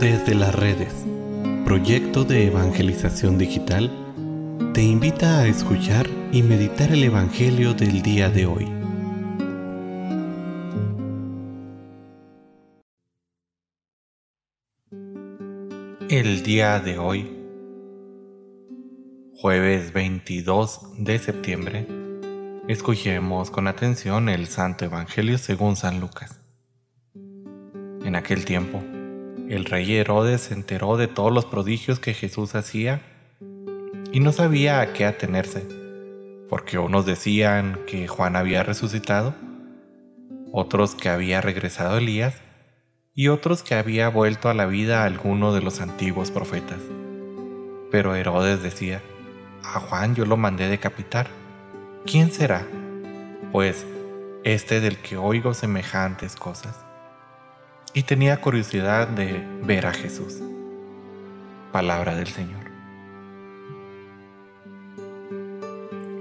Desde 0.00 0.34
las 0.34 0.52
redes, 0.54 0.92
proyecto 1.64 2.24
de 2.24 2.48
evangelización 2.48 3.38
digital, 3.38 3.90
te 4.74 4.82
invita 4.82 5.38
a 5.38 5.46
escuchar 5.46 6.08
y 6.32 6.42
meditar 6.42 6.90
el 6.90 7.04
Evangelio 7.04 7.74
del 7.74 8.02
día 8.02 8.28
de 8.28 8.46
hoy. 8.46 8.64
El 16.10 16.42
día 16.42 16.80
de 16.80 16.98
hoy, 16.98 17.30
jueves 19.36 19.92
22 19.92 20.80
de 20.98 21.18
septiembre, 21.20 21.86
escuchemos 22.66 23.50
con 23.52 23.68
atención 23.68 24.28
el 24.28 24.48
Santo 24.48 24.84
Evangelio 24.84 25.38
según 25.38 25.76
San 25.76 26.00
Lucas. 26.00 26.40
En 28.04 28.16
aquel 28.16 28.44
tiempo, 28.44 28.82
el 29.48 29.66
rey 29.66 29.94
Herodes 29.96 30.42
se 30.42 30.54
enteró 30.54 30.96
de 30.96 31.06
todos 31.06 31.32
los 31.32 31.44
prodigios 31.44 31.98
que 31.98 32.14
Jesús 32.14 32.54
hacía 32.54 33.02
y 34.10 34.20
no 34.20 34.32
sabía 34.32 34.80
a 34.80 34.92
qué 34.92 35.04
atenerse, 35.04 35.66
porque 36.48 36.78
unos 36.78 37.04
decían 37.04 37.80
que 37.86 38.08
Juan 38.08 38.36
había 38.36 38.62
resucitado, 38.62 39.34
otros 40.50 40.94
que 40.94 41.10
había 41.10 41.40
regresado 41.40 41.98
Elías 41.98 42.34
y 43.14 43.28
otros 43.28 43.62
que 43.62 43.74
había 43.74 44.08
vuelto 44.08 44.48
a 44.48 44.54
la 44.54 44.66
vida 44.66 45.04
alguno 45.04 45.52
de 45.52 45.60
los 45.60 45.80
antiguos 45.80 46.30
profetas. 46.30 46.80
Pero 47.90 48.14
Herodes 48.14 48.62
decía, 48.62 49.02
a 49.62 49.78
Juan 49.80 50.14
yo 50.14 50.24
lo 50.24 50.36
mandé 50.36 50.68
decapitar. 50.68 51.28
¿Quién 52.06 52.32
será? 52.32 52.66
Pues 53.52 53.86
este 54.42 54.80
del 54.80 54.96
que 54.98 55.16
oigo 55.16 55.54
semejantes 55.54 56.34
cosas 56.34 56.83
y 57.94 58.02
tenía 58.02 58.40
curiosidad 58.40 59.06
de 59.06 59.40
ver 59.62 59.86
a 59.86 59.92
Jesús. 59.94 60.42
Palabra 61.70 62.16
del 62.16 62.26
Señor. 62.26 62.64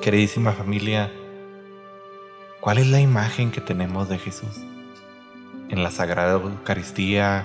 Queridísima 0.00 0.52
familia, 0.52 1.12
¿cuál 2.60 2.78
es 2.78 2.86
la 2.86 3.00
imagen 3.00 3.50
que 3.50 3.60
tenemos 3.60 4.08
de 4.08 4.18
Jesús? 4.18 4.64
En 5.68 5.82
la 5.82 5.90
Sagrada 5.90 6.32
Eucaristía 6.32 7.44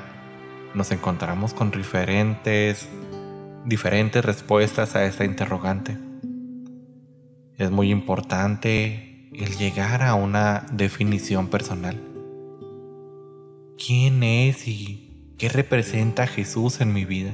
nos 0.74 0.92
encontramos 0.92 1.54
con 1.54 1.72
diferentes, 1.72 2.88
diferentes 3.66 4.24
respuestas 4.24 4.96
a 4.96 5.04
esta 5.04 5.26
interrogante. 5.26 5.98
Es 7.58 7.70
muy 7.70 7.92
importante 7.92 9.30
el 9.34 9.58
llegar 9.58 10.02
a 10.02 10.16
una 10.16 10.66
definición 10.72 11.50
personal 11.50 12.13
¿Quién 13.86 14.24
es 14.24 14.66
y 14.66 15.12
qué 15.38 15.50
representa 15.50 16.26
Jesús 16.26 16.80
en 16.80 16.94
mi 16.94 17.04
vida? 17.04 17.34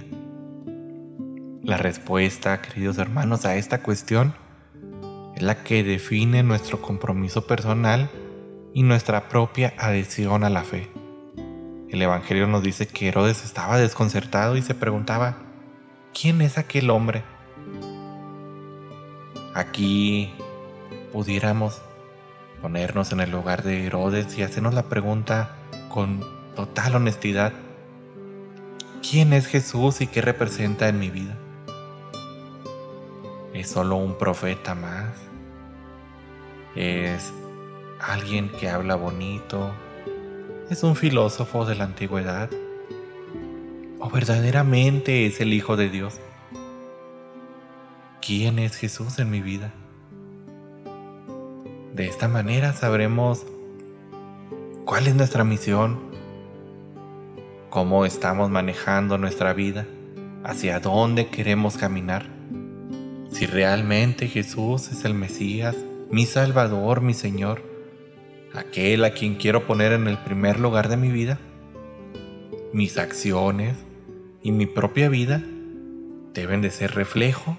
La 1.61 1.77
respuesta, 1.77 2.59
queridos 2.59 2.97
hermanos, 2.97 3.45
a 3.45 3.55
esta 3.55 3.83
cuestión 3.83 4.33
es 5.35 5.43
la 5.43 5.63
que 5.63 5.83
define 5.83 6.41
nuestro 6.41 6.81
compromiso 6.81 7.45
personal 7.45 8.09
y 8.73 8.81
nuestra 8.81 9.29
propia 9.29 9.75
adhesión 9.77 10.43
a 10.43 10.49
la 10.49 10.63
fe. 10.63 10.89
El 11.87 12.01
Evangelio 12.01 12.47
nos 12.47 12.63
dice 12.63 12.87
que 12.87 13.09
Herodes 13.09 13.45
estaba 13.45 13.77
desconcertado 13.77 14.57
y 14.57 14.63
se 14.63 14.73
preguntaba, 14.73 15.37
¿quién 16.19 16.41
es 16.41 16.57
aquel 16.57 16.89
hombre? 16.89 17.21
Aquí 19.53 20.31
pudiéramos 21.13 21.79
ponernos 22.59 23.11
en 23.11 23.19
el 23.19 23.29
lugar 23.29 23.61
de 23.61 23.85
Herodes 23.85 24.35
y 24.35 24.41
hacernos 24.41 24.73
la 24.73 24.89
pregunta 24.89 25.55
con 25.89 26.38
total 26.55 26.95
honestidad, 26.95 27.53
¿quién 29.07 29.33
es 29.33 29.47
Jesús 29.47 30.01
y 30.01 30.07
qué 30.07 30.21
representa 30.21 30.87
en 30.87 30.99
mi 30.99 31.09
vida? 31.09 31.37
¿Es 33.53 33.69
solo 33.69 33.95
un 33.95 34.17
profeta 34.17 34.75
más? 34.75 35.09
¿Es 36.75 37.33
alguien 37.99 38.49
que 38.49 38.69
habla 38.69 38.95
bonito? 38.95 39.71
¿Es 40.69 40.83
un 40.83 40.95
filósofo 40.95 41.65
de 41.65 41.75
la 41.75 41.85
antigüedad? 41.85 42.49
¿O 43.99 44.09
verdaderamente 44.09 45.25
es 45.25 45.41
el 45.41 45.53
Hijo 45.53 45.75
de 45.75 45.89
Dios? 45.89 46.19
¿Quién 48.21 48.59
es 48.59 48.75
Jesús 48.75 49.19
en 49.19 49.29
mi 49.29 49.41
vida? 49.41 49.73
De 51.93 52.07
esta 52.07 52.27
manera 52.27 52.71
sabremos 52.73 53.45
cuál 54.85 55.07
es 55.07 55.15
nuestra 55.15 55.43
misión 55.43 56.08
cómo 57.69 58.05
estamos 58.05 58.49
manejando 58.49 59.17
nuestra 59.17 59.53
vida, 59.53 59.85
hacia 60.43 60.79
dónde 60.79 61.27
queremos 61.27 61.77
caminar. 61.77 62.25
Si 63.31 63.45
realmente 63.45 64.27
Jesús 64.27 64.91
es 64.91 65.05
el 65.05 65.13
Mesías, 65.13 65.75
mi 66.09 66.25
Salvador, 66.25 67.01
mi 67.01 67.13
Señor, 67.13 67.61
aquel 68.53 69.05
a 69.05 69.11
quien 69.11 69.35
quiero 69.35 69.67
poner 69.67 69.91
en 69.91 70.07
el 70.07 70.17
primer 70.17 70.59
lugar 70.59 70.89
de 70.89 70.97
mi 70.97 71.11
vida, 71.11 71.39
mis 72.73 72.97
acciones 72.97 73.77
y 74.41 74.51
mi 74.51 74.65
propia 74.65 75.09
vida 75.09 75.43
deben 76.33 76.61
de 76.61 76.71
ser 76.71 76.95
reflejo 76.95 77.57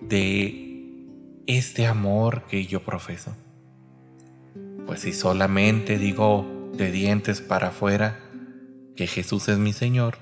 de 0.00 1.06
este 1.46 1.86
amor 1.86 2.42
que 2.48 2.66
yo 2.66 2.82
profeso. 2.84 3.36
Pues 4.86 5.00
si 5.00 5.12
solamente 5.12 5.98
digo 5.98 6.46
de 6.74 6.90
dientes 6.92 7.40
para 7.40 7.68
afuera, 7.68 8.29
que 9.00 9.06
Jesús 9.06 9.48
es 9.48 9.56
mi 9.56 9.72
Señor, 9.72 10.18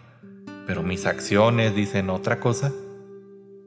pero 0.65 0.85
mis 0.85 1.05
acciones 1.05 1.75
dicen 1.75 2.11
otra 2.11 2.39
cosa, 2.39 2.73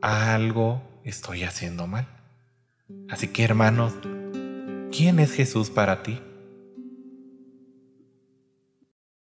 algo 0.02 0.82
estoy 1.04 1.44
haciendo 1.44 1.86
mal. 1.86 2.08
Así 3.10 3.28
que 3.28 3.44
hermanos, 3.44 3.92
¿quién 4.90 5.20
es 5.20 5.34
Jesús 5.34 5.70
para 5.70 6.02
ti? 6.02 6.22